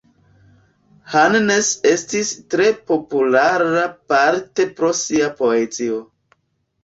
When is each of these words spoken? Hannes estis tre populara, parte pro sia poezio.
Hannes 1.15 1.67
estis 1.89 2.31
tre 2.53 2.65
populara, 2.91 3.83
parte 4.13 4.67
pro 4.79 4.89
sia 5.01 5.27
poezio. 5.43 6.01